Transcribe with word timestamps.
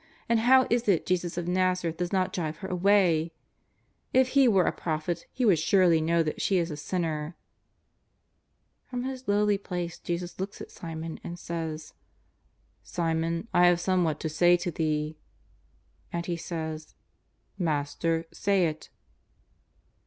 And 0.27 0.39
how 0.39 0.65
is 0.71 0.87
it 0.87 1.05
Jesus 1.05 1.37
of 1.37 1.45
IsTazareth 1.45 1.95
does 1.97 2.11
not 2.11 2.33
drive 2.33 2.57
her 2.65 2.67
away? 2.67 3.31
If 4.13 4.29
He 4.29 4.47
were 4.47 4.63
a 4.65 4.71
prophet 4.71 5.27
He 5.31 5.45
would 5.45 5.59
surely 5.59 6.01
know 6.01 6.23
that 6.23 6.41
she 6.41 6.57
is 6.57 6.71
a 6.71 6.75
sinner. 6.75 7.35
."From 8.87 9.03
His 9.03 9.27
lowly 9.27 9.59
place 9.59 9.99
Jesus 9.99 10.39
looks 10.39 10.59
at 10.59 10.71
Simon 10.71 11.19
and 11.23 11.37
says: 11.37 11.93
^ 11.93 11.93
Simon, 12.81 13.47
I 13.53 13.67
have 13.67 13.79
somewhat 13.79 14.19
to 14.21 14.27
say 14.29 14.57
to 14.57 14.71
thee.'* 14.71 15.19
And 16.11 16.25
he 16.25 16.35
says:" 16.35 16.95
Master, 17.69 18.25
say 18.31 18.65
it." 18.65 18.89